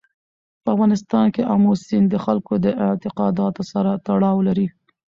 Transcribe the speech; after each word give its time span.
په 0.63 0.67
افغانستان 0.75 1.25
کې 1.33 1.47
آمو 1.53 1.71
سیند 1.85 2.07
د 2.11 2.15
خلکو 2.25 2.53
د 2.65 2.67
اعتقاداتو 2.85 3.61
سره 3.71 3.91
تړاو 4.07 4.37
لري. 4.47 4.67